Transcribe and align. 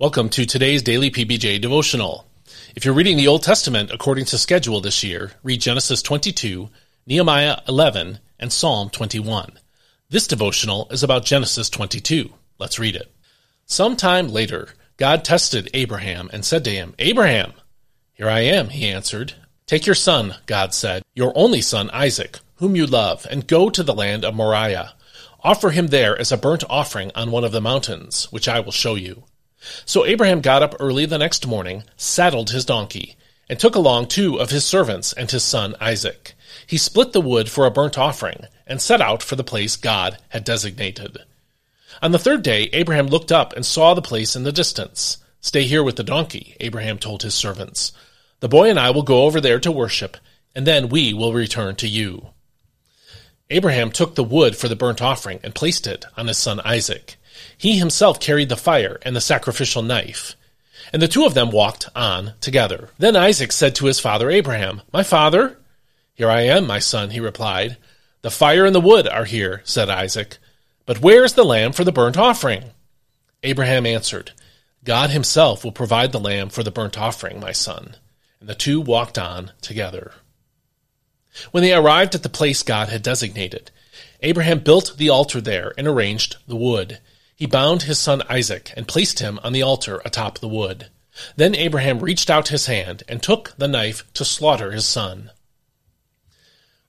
Welcome 0.00 0.28
to 0.28 0.46
today's 0.46 0.82
daily 0.82 1.10
PBJ 1.10 1.60
devotional. 1.60 2.24
If 2.76 2.84
you're 2.84 2.94
reading 2.94 3.16
the 3.16 3.26
Old 3.26 3.42
Testament 3.42 3.90
according 3.90 4.26
to 4.26 4.38
schedule 4.38 4.80
this 4.80 5.02
year, 5.02 5.32
read 5.42 5.60
Genesis 5.60 6.02
22, 6.02 6.70
Nehemiah 7.04 7.62
11, 7.66 8.20
and 8.38 8.52
Psalm 8.52 8.90
21. 8.90 9.58
This 10.08 10.28
devotional 10.28 10.86
is 10.92 11.02
about 11.02 11.24
Genesis 11.24 11.68
22. 11.68 12.32
Let's 12.60 12.78
read 12.78 12.94
it. 12.94 13.12
Sometime 13.66 14.28
later, 14.28 14.68
God 14.98 15.24
tested 15.24 15.68
Abraham 15.74 16.30
and 16.32 16.44
said 16.44 16.62
to 16.66 16.70
him, 16.70 16.94
Abraham! 17.00 17.54
Here 18.12 18.28
I 18.28 18.42
am, 18.42 18.68
he 18.68 18.86
answered. 18.86 19.34
Take 19.66 19.84
your 19.84 19.96
son, 19.96 20.36
God 20.46 20.74
said, 20.74 21.02
your 21.16 21.32
only 21.34 21.60
son 21.60 21.90
Isaac, 21.90 22.38
whom 22.58 22.76
you 22.76 22.86
love, 22.86 23.26
and 23.28 23.48
go 23.48 23.68
to 23.68 23.82
the 23.82 23.94
land 23.94 24.24
of 24.24 24.36
Moriah. 24.36 24.92
Offer 25.42 25.70
him 25.70 25.88
there 25.88 26.16
as 26.16 26.30
a 26.30 26.36
burnt 26.36 26.62
offering 26.70 27.10
on 27.16 27.32
one 27.32 27.42
of 27.42 27.50
the 27.50 27.60
mountains, 27.60 28.30
which 28.30 28.46
I 28.46 28.60
will 28.60 28.70
show 28.70 28.94
you. 28.94 29.24
So 29.84 30.04
Abraham 30.04 30.40
got 30.40 30.62
up 30.62 30.76
early 30.78 31.06
the 31.06 31.18
next 31.18 31.46
morning, 31.46 31.84
saddled 31.96 32.50
his 32.50 32.64
donkey, 32.64 33.16
and 33.48 33.58
took 33.58 33.74
along 33.74 34.06
two 34.06 34.38
of 34.38 34.50
his 34.50 34.64
servants 34.64 35.12
and 35.12 35.30
his 35.30 35.42
son 35.44 35.74
Isaac. 35.80 36.34
He 36.66 36.78
split 36.78 37.12
the 37.12 37.20
wood 37.20 37.50
for 37.50 37.66
a 37.66 37.70
burnt 37.70 37.98
offering, 37.98 38.44
and 38.66 38.80
set 38.80 39.00
out 39.00 39.22
for 39.22 39.36
the 39.36 39.44
place 39.44 39.76
God 39.76 40.18
had 40.28 40.44
designated. 40.44 41.18
On 42.02 42.12
the 42.12 42.18
third 42.18 42.42
day, 42.42 42.68
Abraham 42.72 43.06
looked 43.06 43.32
up 43.32 43.54
and 43.54 43.64
saw 43.64 43.94
the 43.94 44.02
place 44.02 44.36
in 44.36 44.44
the 44.44 44.52
distance. 44.52 45.18
Stay 45.40 45.64
here 45.64 45.82
with 45.82 45.96
the 45.96 46.04
donkey, 46.04 46.56
Abraham 46.60 46.98
told 46.98 47.22
his 47.22 47.34
servants. 47.34 47.92
The 48.40 48.48
boy 48.48 48.70
and 48.70 48.78
I 48.78 48.90
will 48.90 49.02
go 49.02 49.24
over 49.24 49.40
there 49.40 49.58
to 49.60 49.72
worship, 49.72 50.16
and 50.54 50.66
then 50.66 50.88
we 50.88 51.12
will 51.12 51.32
return 51.32 51.74
to 51.76 51.88
you. 51.88 52.28
Abraham 53.50 53.90
took 53.90 54.14
the 54.14 54.24
wood 54.24 54.56
for 54.56 54.68
the 54.68 54.76
burnt 54.76 55.00
offering 55.00 55.40
and 55.42 55.54
placed 55.54 55.86
it 55.86 56.04
on 56.16 56.26
his 56.26 56.38
son 56.38 56.60
Isaac. 56.60 57.16
He 57.56 57.78
himself 57.78 58.20
carried 58.20 58.48
the 58.48 58.56
fire 58.56 58.98
and 59.02 59.14
the 59.14 59.20
sacrificial 59.20 59.82
knife. 59.82 60.36
And 60.92 61.02
the 61.02 61.08
two 61.08 61.26
of 61.26 61.34
them 61.34 61.50
walked 61.50 61.88
on 61.94 62.34
together. 62.40 62.90
Then 62.98 63.16
Isaac 63.16 63.52
said 63.52 63.74
to 63.76 63.86
his 63.86 64.00
father 64.00 64.30
Abraham, 64.30 64.82
My 64.92 65.02
father? 65.02 65.58
Here 66.14 66.30
I 66.30 66.42
am, 66.42 66.66
my 66.66 66.78
son, 66.78 67.10
he 67.10 67.20
replied. 67.20 67.76
The 68.22 68.30
fire 68.30 68.64
and 68.64 68.74
the 68.74 68.80
wood 68.80 69.06
are 69.06 69.24
here, 69.24 69.62
said 69.64 69.88
Isaac. 69.90 70.38
But 70.86 71.00
where 71.00 71.24
is 71.24 71.34
the 71.34 71.44
lamb 71.44 71.72
for 71.72 71.84
the 71.84 71.92
burnt 71.92 72.16
offering? 72.16 72.70
Abraham 73.42 73.86
answered, 73.86 74.32
God 74.84 75.10
himself 75.10 75.64
will 75.64 75.72
provide 75.72 76.12
the 76.12 76.20
lamb 76.20 76.48
for 76.48 76.62
the 76.62 76.70
burnt 76.70 76.98
offering, 76.98 77.38
my 77.38 77.52
son. 77.52 77.96
And 78.40 78.48
the 78.48 78.54
two 78.54 78.80
walked 78.80 79.18
on 79.18 79.52
together. 79.60 80.12
When 81.50 81.62
they 81.62 81.74
arrived 81.74 82.14
at 82.14 82.22
the 82.22 82.28
place 82.28 82.62
God 82.62 82.88
had 82.88 83.02
designated, 83.02 83.70
Abraham 84.22 84.60
built 84.60 84.94
the 84.96 85.10
altar 85.10 85.40
there 85.40 85.72
and 85.76 85.86
arranged 85.86 86.36
the 86.46 86.56
wood. 86.56 86.98
He 87.38 87.46
bound 87.46 87.82
his 87.82 88.00
son 88.00 88.22
Isaac 88.28 88.72
and 88.76 88.88
placed 88.88 89.20
him 89.20 89.38
on 89.44 89.52
the 89.52 89.62
altar 89.62 90.02
atop 90.04 90.40
the 90.40 90.48
wood. 90.48 90.88
Then 91.36 91.54
Abraham 91.54 92.00
reached 92.00 92.30
out 92.30 92.48
his 92.48 92.66
hand 92.66 93.04
and 93.06 93.22
took 93.22 93.54
the 93.56 93.68
knife 93.68 94.02
to 94.14 94.24
slaughter 94.24 94.72
his 94.72 94.86
son. 94.86 95.30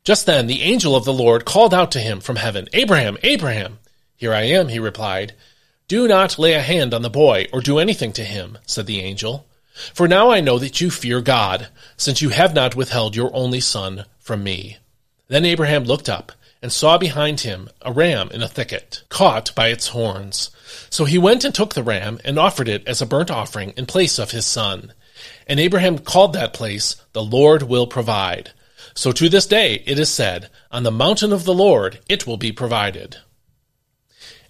Just 0.03 0.25
then 0.25 0.47
the 0.47 0.63
angel 0.63 0.95
of 0.95 1.05
the 1.05 1.13
Lord 1.13 1.45
called 1.45 1.71
out 1.71 1.91
to 1.91 1.99
him 1.99 2.19
from 2.19 2.37
heaven, 2.37 2.67
Abraham, 2.73 3.19
Abraham! 3.21 3.77
Here 4.15 4.33
I 4.33 4.41
am, 4.41 4.69
he 4.69 4.79
replied. 4.79 5.35
Do 5.87 6.07
not 6.07 6.39
lay 6.39 6.53
a 6.53 6.63
hand 6.63 6.95
on 6.95 7.03
the 7.03 7.11
boy 7.11 7.45
or 7.53 7.61
do 7.61 7.77
anything 7.77 8.11
to 8.13 8.23
him, 8.23 8.57
said 8.65 8.87
the 8.87 9.01
angel. 9.01 9.45
For 9.93 10.07
now 10.07 10.31
I 10.31 10.41
know 10.41 10.57
that 10.57 10.81
you 10.81 10.89
fear 10.89 11.21
God, 11.21 11.67
since 11.95 12.23
you 12.23 12.29
have 12.29 12.55
not 12.55 12.75
withheld 12.75 13.15
your 13.15 13.29
only 13.35 13.59
son 13.59 14.05
from 14.17 14.43
me. 14.43 14.77
Then 15.27 15.45
Abraham 15.45 15.83
looked 15.83 16.09
up 16.09 16.31
and 16.61 16.71
saw 16.71 16.97
behind 16.97 17.41
him 17.41 17.69
a 17.81 17.91
ram 17.91 18.29
in 18.31 18.41
a 18.41 18.47
thicket, 18.47 19.03
caught 19.09 19.53
by 19.55 19.69
its 19.69 19.89
horns. 19.89 20.51
So 20.89 21.05
he 21.05 21.17
went 21.17 21.43
and 21.43 21.55
took 21.55 21.73
the 21.73 21.83
ram 21.83 22.19
and 22.25 22.37
offered 22.37 22.67
it 22.67 22.87
as 22.87 23.01
a 23.01 23.05
burnt 23.05 23.31
offering 23.31 23.71
in 23.77 23.85
place 23.85 24.19
of 24.19 24.31
his 24.31 24.45
son. 24.45 24.93
And 25.47 25.59
Abraham 25.59 25.99
called 25.99 26.33
that 26.33 26.53
place, 26.53 26.95
The 27.13 27.23
Lord 27.23 27.63
will 27.63 27.87
provide. 27.87 28.51
So 28.93 29.11
to 29.11 29.29
this 29.29 29.45
day 29.45 29.83
it 29.85 29.97
is 29.99 30.11
said, 30.11 30.49
On 30.71 30.83
the 30.83 30.91
mountain 30.91 31.31
of 31.31 31.45
the 31.45 31.53
Lord 31.53 31.99
it 32.09 32.27
will 32.27 32.37
be 32.37 32.51
provided. 32.51 33.17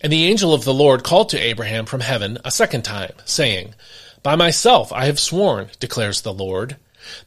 And 0.02 0.12
the 0.12 0.26
angel 0.26 0.54
of 0.54 0.64
the 0.64 0.74
Lord 0.74 1.04
called 1.04 1.30
to 1.30 1.40
Abraham 1.40 1.86
from 1.86 2.02
heaven 2.02 2.38
a 2.46 2.52
second 2.52 2.84
time, 2.84 3.14
saying, 3.26 3.76
By 4.24 4.36
myself 4.36 4.92
I 4.94 5.06
have 5.06 5.20
sworn, 5.20 5.70
declares 5.80 6.22
the 6.22 6.34
Lord, 6.34 6.78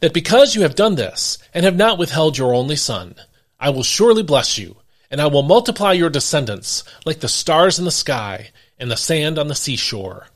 that 0.00 0.14
because 0.14 0.54
you 0.54 0.62
have 0.62 0.74
done 0.74 0.94
this, 0.94 1.38
and 1.52 1.64
have 1.64 1.76
not 1.76 1.98
withheld 1.98 2.38
your 2.38 2.54
only 2.54 2.76
son, 2.76 3.14
I 3.62 3.70
will 3.70 3.84
surely 3.84 4.24
bless 4.24 4.58
you, 4.58 4.78
and 5.08 5.20
I 5.20 5.28
will 5.28 5.44
multiply 5.44 5.92
your 5.92 6.10
descendants 6.10 6.82
like 7.06 7.20
the 7.20 7.28
stars 7.28 7.78
in 7.78 7.84
the 7.84 7.92
sky 7.92 8.50
and 8.76 8.90
the 8.90 8.96
sand 8.96 9.38
on 9.38 9.46
the 9.46 9.54
seashore. 9.54 10.26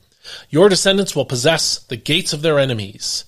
Your 0.49 0.69
descendants 0.69 1.17
will 1.17 1.25
possess 1.25 1.81
the 1.81 1.97
gates 1.97 2.33
of 2.33 2.43
their 2.43 2.61
enemies, 2.61 3.25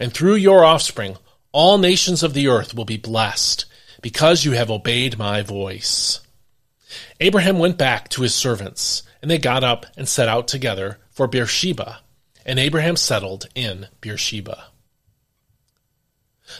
and 0.00 0.12
through 0.12 0.34
your 0.34 0.64
offspring 0.64 1.16
all 1.52 1.78
nations 1.78 2.24
of 2.24 2.34
the 2.34 2.48
earth 2.48 2.74
will 2.74 2.84
be 2.84 2.96
blessed, 2.96 3.66
because 4.02 4.44
you 4.44 4.50
have 4.52 4.68
obeyed 4.68 5.16
my 5.16 5.42
voice. 5.42 6.20
Abraham 7.20 7.60
went 7.60 7.78
back 7.78 8.08
to 8.08 8.22
his 8.22 8.34
servants, 8.34 9.04
and 9.22 9.30
they 9.30 9.38
got 9.38 9.62
up 9.62 9.86
and 9.96 10.08
set 10.08 10.28
out 10.28 10.48
together 10.48 10.98
for 11.12 11.28
Beersheba, 11.28 12.00
and 12.44 12.58
Abraham 12.58 12.96
settled 12.96 13.46
in 13.54 13.86
Beersheba. 14.00 14.64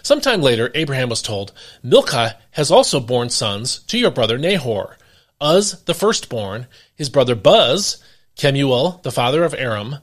Sometime 0.03 0.43
later, 0.43 0.71
Abraham 0.75 1.09
was 1.09 1.23
told, 1.23 1.53
Milcah 1.83 2.37
has 2.53 2.71
also 2.71 3.01
borne 3.01 3.31
sons 3.31 3.81
to 3.85 3.99
your 3.99 4.11
brother 4.11 4.39
Nahor. 4.39 4.97
Uz, 5.43 5.83
the 5.85 5.95
firstborn, 5.95 6.67
his 6.95 7.09
brother 7.09 7.35
Buz, 7.35 8.03
Kemuel, 8.37 9.01
the 9.03 9.13
father 9.13 9.45
of 9.45 9.55
Aram, 9.55 9.99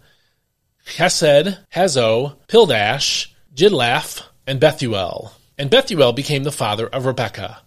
Chesed, 0.85 1.57
Hazo, 1.73 2.35
Pildash, 2.47 3.27
Jidlaph, 3.55 4.23
and 4.45 4.59
Bethuel. 4.59 5.33
And 5.57 5.69
Bethuel 5.69 6.13
became 6.13 6.43
the 6.43 6.51
father 6.51 6.87
of 6.87 7.05
Rebekah. 7.05 7.59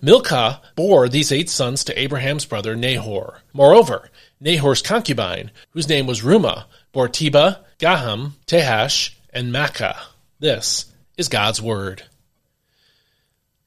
Milcah 0.00 0.60
bore 0.74 1.08
these 1.08 1.32
eight 1.32 1.50
sons 1.50 1.84
to 1.84 1.98
Abraham's 2.00 2.44
brother 2.44 2.74
Nahor. 2.74 3.42
Moreover, 3.52 4.10
Nahor's 4.40 4.82
concubine, 4.82 5.50
whose 5.70 5.88
name 5.88 6.06
was 6.06 6.22
Reumah, 6.22 6.64
bore 6.92 7.08
Tebah, 7.08 7.58
Gaham, 7.78 8.32
Tahash, 8.46 9.14
and 9.32 9.52
Maachah. 9.52 9.96
This 10.40 10.91
is 11.16 11.28
God's 11.28 11.60
Word. 11.60 12.04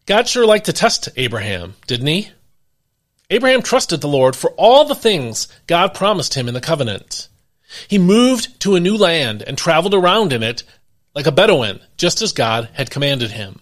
God 0.06 0.28
sure 0.28 0.46
liked 0.46 0.66
to 0.66 0.74
test 0.74 1.10
Abraham, 1.16 1.76
didn't 1.88 2.08
he? 2.08 2.30
Abraham 3.30 3.64
trusted 3.64 4.02
the 4.02 4.08
Lord 4.08 4.36
for 4.36 4.52
all 4.52 4.86
the 4.86 4.94
things 4.94 5.48
God 5.66 5.94
promised 5.94 6.36
him 6.36 6.48
in 6.48 6.54
the 6.54 6.62
covenant. 6.62 7.28
He 7.88 7.98
moved 7.98 8.60
to 8.62 8.76
a 8.76 8.80
new 8.80 8.96
land 8.96 9.42
and 9.42 9.58
traveled 9.58 9.96
around 9.96 10.32
in 10.32 10.44
it 10.44 10.64
like 11.16 11.26
a 11.26 11.32
Bedouin, 11.32 11.80
just 11.98 12.22
as 12.22 12.34
God 12.34 12.70
had 12.74 12.92
commanded 12.92 13.32
him. 13.32 13.60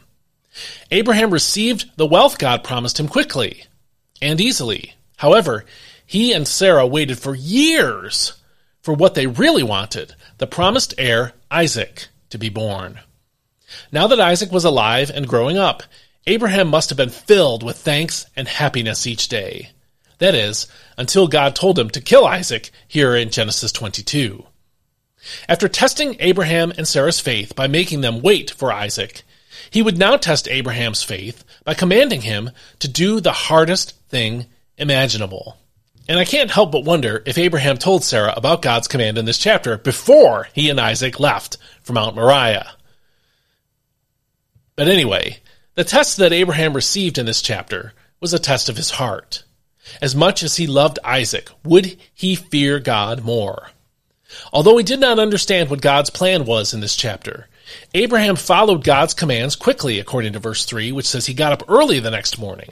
Abraham 0.91 1.31
received 1.31 1.89
the 1.95 2.05
wealth 2.05 2.37
God 2.37 2.63
promised 2.63 2.99
him 2.99 3.07
quickly 3.07 3.63
and 4.21 4.41
easily. 4.41 4.95
However, 5.17 5.65
he 6.05 6.33
and 6.33 6.47
Sarah 6.47 6.85
waited 6.85 7.19
for 7.19 7.35
years 7.35 8.33
for 8.81 8.93
what 8.93 9.15
they 9.15 9.27
really 9.27 9.63
wanted 9.63 10.15
the 10.39 10.47
promised 10.47 10.93
heir, 10.97 11.33
Isaac, 11.49 12.07
to 12.29 12.37
be 12.37 12.49
born. 12.49 12.99
Now 13.91 14.07
that 14.07 14.19
Isaac 14.19 14.51
was 14.51 14.65
alive 14.65 15.11
and 15.13 15.27
growing 15.27 15.57
up, 15.57 15.83
Abraham 16.25 16.67
must 16.67 16.89
have 16.89 16.97
been 16.97 17.09
filled 17.09 17.63
with 17.63 17.77
thanks 17.77 18.25
and 18.35 18.47
happiness 18.47 19.05
each 19.05 19.27
day. 19.27 19.69
That 20.19 20.35
is, 20.35 20.67
until 20.97 21.27
God 21.27 21.55
told 21.55 21.77
him 21.77 21.89
to 21.89 22.01
kill 22.01 22.25
Isaac 22.25 22.71
here 22.87 23.15
in 23.15 23.29
Genesis 23.29 23.71
22. 23.71 24.45
After 25.49 25.67
testing 25.67 26.15
Abraham 26.19 26.71
and 26.77 26.87
Sarah's 26.87 27.19
faith 27.19 27.55
by 27.55 27.67
making 27.67 28.01
them 28.01 28.21
wait 28.21 28.51
for 28.51 28.71
Isaac, 28.71 29.23
he 29.69 29.81
would 29.81 29.97
now 29.97 30.17
test 30.17 30.47
Abraham's 30.47 31.03
faith 31.03 31.43
by 31.63 31.73
commanding 31.73 32.21
him 32.21 32.51
to 32.79 32.87
do 32.87 33.19
the 33.19 33.31
hardest 33.31 33.99
thing 34.09 34.45
imaginable. 34.77 35.57
And 36.07 36.19
I 36.19 36.25
can't 36.25 36.51
help 36.51 36.71
but 36.71 36.83
wonder 36.83 37.23
if 37.25 37.37
Abraham 37.37 37.77
told 37.77 38.03
Sarah 38.03 38.33
about 38.35 38.61
God's 38.61 38.89
command 38.89 39.17
in 39.17 39.25
this 39.25 39.37
chapter 39.37 39.77
before 39.77 40.49
he 40.53 40.69
and 40.69 40.79
Isaac 40.79 41.19
left 41.19 41.57
for 41.81 41.93
Mount 41.93 42.15
Moriah. 42.15 42.71
But 44.75 44.87
anyway, 44.87 45.39
the 45.75 45.83
test 45.83 46.17
that 46.17 46.33
Abraham 46.33 46.73
received 46.73 47.17
in 47.17 47.25
this 47.25 47.41
chapter 47.41 47.93
was 48.19 48.33
a 48.33 48.39
test 48.39 48.69
of 48.69 48.77
his 48.77 48.91
heart. 48.91 49.43
As 50.01 50.15
much 50.15 50.43
as 50.43 50.55
he 50.55 50.65
loved 50.65 50.99
Isaac, 51.03 51.49
would 51.63 51.97
he 52.13 52.35
fear 52.35 52.79
God 52.79 53.23
more? 53.23 53.69
Although 54.51 54.77
he 54.77 54.83
did 54.83 54.99
not 54.99 55.19
understand 55.19 55.69
what 55.69 55.81
God's 55.81 56.09
plan 56.09 56.45
was 56.45 56.73
in 56.73 56.79
this 56.79 56.95
chapter, 56.95 57.47
Abraham 57.93 58.35
followed 58.35 58.83
God's 58.83 59.13
commands 59.13 59.55
quickly, 59.55 59.99
according 59.99 60.33
to 60.33 60.39
verse 60.39 60.65
3, 60.65 60.91
which 60.91 61.05
says 61.05 61.25
he 61.25 61.33
got 61.33 61.53
up 61.53 61.69
early 61.69 61.99
the 61.99 62.11
next 62.11 62.39
morning. 62.39 62.71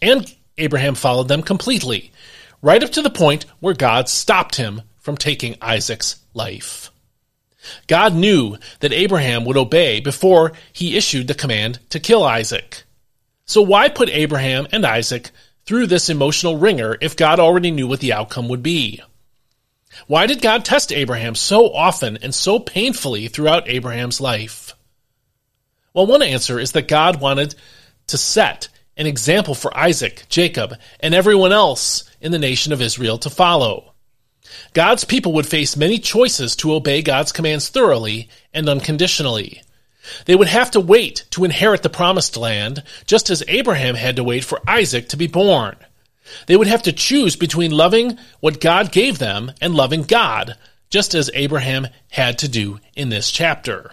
And 0.00 0.32
Abraham 0.56 0.94
followed 0.94 1.28
them 1.28 1.42
completely, 1.42 2.12
right 2.62 2.82
up 2.82 2.90
to 2.92 3.02
the 3.02 3.10
point 3.10 3.46
where 3.60 3.74
God 3.74 4.08
stopped 4.08 4.56
him 4.56 4.82
from 5.00 5.16
taking 5.16 5.56
Isaac's 5.60 6.16
life. 6.32 6.90
God 7.86 8.14
knew 8.14 8.56
that 8.80 8.92
Abraham 8.92 9.44
would 9.44 9.56
obey 9.56 10.00
before 10.00 10.52
he 10.72 10.96
issued 10.96 11.28
the 11.28 11.34
command 11.34 11.78
to 11.90 12.00
kill 12.00 12.22
Isaac. 12.22 12.84
So 13.46 13.62
why 13.62 13.88
put 13.88 14.08
Abraham 14.08 14.66
and 14.72 14.84
Isaac 14.84 15.30
through 15.66 15.86
this 15.86 16.10
emotional 16.10 16.58
wringer 16.58 16.96
if 17.00 17.16
God 17.16 17.40
already 17.40 17.70
knew 17.70 17.86
what 17.86 18.00
the 18.00 18.12
outcome 18.12 18.48
would 18.48 18.62
be? 18.62 19.02
Why 20.06 20.26
did 20.26 20.42
God 20.42 20.64
test 20.64 20.92
Abraham 20.92 21.34
so 21.34 21.72
often 21.72 22.18
and 22.18 22.34
so 22.34 22.58
painfully 22.58 23.28
throughout 23.28 23.68
Abraham's 23.68 24.20
life? 24.20 24.74
Well, 25.92 26.06
one 26.06 26.22
answer 26.22 26.58
is 26.58 26.72
that 26.72 26.88
God 26.88 27.20
wanted 27.20 27.54
to 28.08 28.18
set 28.18 28.68
an 28.96 29.06
example 29.06 29.54
for 29.54 29.76
Isaac, 29.76 30.24
Jacob, 30.28 30.74
and 31.00 31.14
everyone 31.14 31.52
else 31.52 32.04
in 32.20 32.32
the 32.32 32.38
nation 32.38 32.72
of 32.72 32.82
Israel 32.82 33.18
to 33.18 33.30
follow. 33.30 33.93
God's 34.72 35.04
people 35.04 35.32
would 35.32 35.46
face 35.46 35.76
many 35.76 35.98
choices 35.98 36.56
to 36.56 36.74
obey 36.74 37.02
God's 37.02 37.32
commands 37.32 37.68
thoroughly 37.68 38.28
and 38.52 38.68
unconditionally. 38.68 39.62
They 40.26 40.34
would 40.34 40.48
have 40.48 40.70
to 40.72 40.80
wait 40.80 41.24
to 41.30 41.44
inherit 41.44 41.82
the 41.82 41.88
promised 41.88 42.36
land, 42.36 42.82
just 43.06 43.30
as 43.30 43.42
Abraham 43.48 43.94
had 43.94 44.16
to 44.16 44.24
wait 44.24 44.44
for 44.44 44.60
Isaac 44.66 45.08
to 45.10 45.16
be 45.16 45.26
born. 45.26 45.76
They 46.46 46.56
would 46.56 46.66
have 46.66 46.82
to 46.82 46.92
choose 46.92 47.36
between 47.36 47.70
loving 47.70 48.18
what 48.40 48.60
God 48.60 48.92
gave 48.92 49.18
them 49.18 49.52
and 49.60 49.74
loving 49.74 50.02
God, 50.02 50.56
just 50.90 51.14
as 51.14 51.30
Abraham 51.34 51.88
had 52.10 52.38
to 52.38 52.48
do 52.48 52.80
in 52.94 53.08
this 53.08 53.30
chapter. 53.30 53.92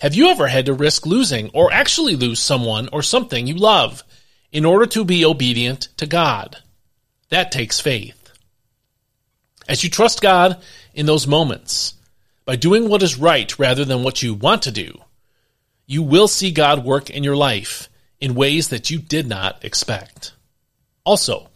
Have 0.00 0.14
you 0.14 0.28
ever 0.28 0.46
had 0.46 0.66
to 0.66 0.72
risk 0.72 1.04
losing 1.04 1.50
or 1.50 1.72
actually 1.72 2.16
lose 2.16 2.40
someone 2.40 2.88
or 2.92 3.02
something 3.02 3.46
you 3.46 3.54
love 3.54 4.02
in 4.50 4.64
order 4.64 4.86
to 4.86 5.04
be 5.04 5.24
obedient 5.24 5.88
to 5.98 6.06
God? 6.06 6.56
That 7.28 7.52
takes 7.52 7.80
faith. 7.80 8.19
As 9.70 9.84
you 9.84 9.88
trust 9.88 10.20
God 10.20 10.60
in 10.94 11.06
those 11.06 11.28
moments, 11.28 11.94
by 12.44 12.56
doing 12.56 12.88
what 12.88 13.04
is 13.04 13.16
right 13.16 13.56
rather 13.56 13.84
than 13.84 14.02
what 14.02 14.20
you 14.20 14.34
want 14.34 14.62
to 14.62 14.72
do, 14.72 15.00
you 15.86 16.02
will 16.02 16.26
see 16.26 16.50
God 16.50 16.84
work 16.84 17.08
in 17.08 17.22
your 17.22 17.36
life 17.36 17.88
in 18.18 18.34
ways 18.34 18.70
that 18.70 18.90
you 18.90 18.98
did 18.98 19.28
not 19.28 19.64
expect. 19.64 20.32
Also, 21.04 21.50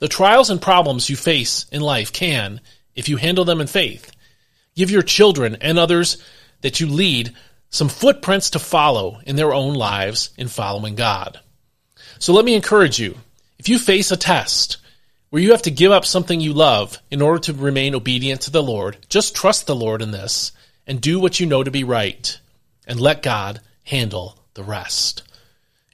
the 0.00 0.06
trials 0.06 0.50
and 0.50 0.60
problems 0.60 1.08
you 1.08 1.16
face 1.16 1.64
in 1.72 1.80
life 1.80 2.12
can, 2.12 2.60
if 2.94 3.08
you 3.08 3.16
handle 3.16 3.46
them 3.46 3.62
in 3.62 3.68
faith, 3.68 4.10
give 4.74 4.90
your 4.90 5.00
children 5.00 5.56
and 5.62 5.78
others 5.78 6.22
that 6.60 6.78
you 6.78 6.86
lead 6.86 7.34
some 7.70 7.88
footprints 7.88 8.50
to 8.50 8.58
follow 8.58 9.18
in 9.24 9.36
their 9.36 9.54
own 9.54 9.72
lives 9.72 10.28
in 10.36 10.48
following 10.48 10.94
God. 10.94 11.40
So 12.18 12.34
let 12.34 12.44
me 12.44 12.54
encourage 12.54 12.98
you 12.98 13.16
if 13.58 13.70
you 13.70 13.78
face 13.78 14.10
a 14.10 14.16
test 14.18 14.76
where 15.30 15.42
you 15.42 15.52
have 15.52 15.62
to 15.62 15.70
give 15.70 15.92
up 15.92 16.04
something 16.04 16.40
you 16.40 16.52
love 16.52 16.98
in 17.10 17.20
order 17.20 17.38
to 17.40 17.52
remain 17.52 17.94
obedient 17.94 18.42
to 18.42 18.50
the 18.50 18.62
Lord, 18.62 18.96
just 19.08 19.34
trust 19.34 19.66
the 19.66 19.74
Lord 19.74 20.02
in 20.02 20.10
this 20.10 20.52
and 20.86 21.00
do 21.00 21.18
what 21.18 21.40
you 21.40 21.46
know 21.46 21.64
to 21.64 21.70
be 21.70 21.84
right 21.84 22.38
and 22.86 23.00
let 23.00 23.22
God 23.22 23.60
handle 23.84 24.38
the 24.54 24.62
rest. 24.62 25.22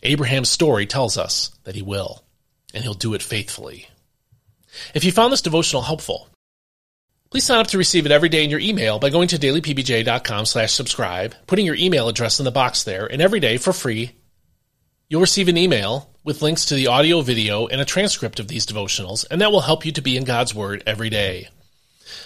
Abraham's 0.03 0.51
story 0.51 0.87
tells 0.87 1.17
us 1.17 1.51
that 1.65 1.75
he 1.75 1.83
will, 1.83 2.25
and 2.75 2.83
he'll 2.83 2.95
do 2.95 3.15
it 3.15 3.23
faithfully. 3.23 3.89
If 4.95 5.05
you 5.05 5.13
found 5.13 5.33
this 5.33 5.43
devotional 5.43 5.83
helpful, 5.83 6.29
please 7.31 7.45
sign 7.45 7.61
up 7.61 7.69
to 7.69 7.79
receive 7.79 8.05
it 8.05 8.13
every 8.13 8.29
day 8.29 8.45
in 8.45 8.51
your 8.51 8.61
email 8.61 8.99
by 8.99 9.11
going 9.11 9.29
to 9.29 9.39
dailypbj.com 9.39 10.45
slash 10.45 10.73
subscribe, 10.73 11.35
putting 11.47 11.67
your 11.67 11.77
email 11.77 12.09
address 12.09 12.41
in 12.41 12.45
the 12.45 12.51
box 12.51 12.83
there, 12.83 13.07
and 13.07 13.23
every 13.23 13.41
day 13.41 13.57
for 13.57 13.73
free, 13.73 14.13
you'll 15.09 15.21
receive 15.21 15.49
an 15.49 15.57
email 15.57 16.12
with 16.25 16.43
links 16.43 16.67
to 16.67 16.75
the 16.75 16.87
audio, 16.87 17.21
video, 17.21 17.67
and 17.67 17.81
a 17.81 17.85
transcript 17.85 18.41
of 18.41 18.49
these 18.49 18.67
devotionals, 18.67 19.25
and 19.31 19.41
that 19.41 19.53
will 19.53 19.61
help 19.61 19.85
you 19.85 19.93
to 19.93 20.03
be 20.03 20.17
in 20.17 20.25
God's 20.25 20.55
Word 20.55 20.83
every 20.87 21.11
day. 21.11 21.49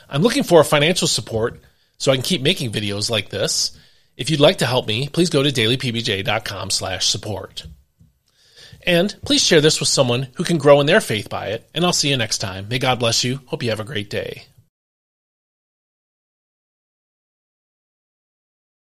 I'm 0.09 0.23
looking 0.23 0.43
for 0.43 0.63
financial 0.65 1.09
support 1.09 1.61
so 1.99 2.13
I 2.13 2.17
can 2.17 2.23
keep 2.23 2.43
making 2.43 2.73
videos 2.73 3.11
like 3.11 3.31
this. 3.31 3.77
If 4.17 4.31
you'd 4.31 4.41
like 4.41 4.59
to 4.59 4.67
help 4.67 4.87
me, 4.87 5.09
please 5.09 5.31
go 5.31 5.43
to 5.43 5.51
dailypbj.com 5.51 6.71
slash 6.71 7.07
support. 7.07 7.67
And 8.87 9.15
please 9.25 9.43
share 9.43 9.61
this 9.61 9.81
with 9.81 9.89
someone 9.89 10.29
who 10.35 10.45
can 10.45 10.59
grow 10.59 10.81
in 10.81 10.87
their 10.87 11.01
faith 11.01 11.29
by 11.29 11.49
it, 11.49 11.69
and 11.75 11.85
I'll 11.85 11.93
see 11.93 12.11
you 12.11 12.17
next 12.17 12.39
time. 12.39 12.69
May 12.69 12.79
God 12.79 12.99
bless 12.99 13.25
you. 13.25 13.41
Hope 13.47 13.63
you 13.63 13.71
have 13.71 13.81
a 13.81 13.85
great 13.85 14.11
day. 14.11 14.47